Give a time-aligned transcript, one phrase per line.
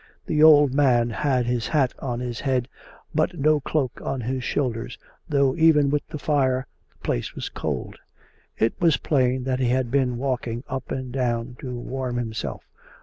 [0.25, 2.67] The old man had his hat on his head,
[3.13, 4.97] but no cloak on his shoulders,
[5.29, 7.99] though even with the fire the place was cold.
[8.57, 12.63] It was plain that he had been walking up and down to warm himself.